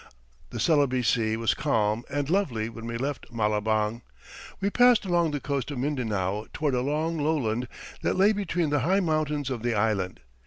[0.49, 4.01] The Celebes Sea was calm and lovely when we left Malabang.
[4.59, 7.67] We passed along the coast of Mindanao toward a long lowland
[8.01, 10.21] that lay between the high mountains of the island.